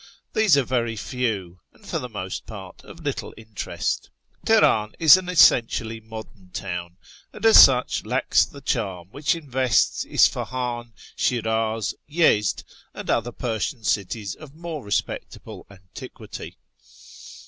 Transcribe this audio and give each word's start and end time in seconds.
These 0.33 0.57
are 0.57 0.63
very 0.63 0.95
few, 0.95 1.59
and, 1.73 1.85
for 1.85 1.99
the 1.99 2.09
most 2.09 2.47
part, 2.47 2.83
of 2.83 3.03
little 3.03 3.35
interest. 3.37 4.09
Teheran 4.43 4.95
is 4.97 5.15
an 5.15 5.29
essentially 5.29 5.99
modern 5.99 6.49
town, 6.49 6.97
and 7.31 7.45
as 7.45 7.63
such 7.63 8.03
lacks 8.03 8.43
the 8.43 8.61
charm 8.61 9.09
which 9.11 9.35
invests 9.35 10.03
Isfahan, 10.05 10.93
Shiriiz, 11.15 11.93
Yezd, 12.09 12.63
and 12.95 13.11
other 13.11 13.31
Persian 13.31 13.83
cities 13.83 14.33
of 14.33 14.55
more 14.55 14.83
respectable 14.83 15.67
antiquity. 15.69 16.57